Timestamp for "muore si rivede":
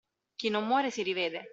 0.65-1.49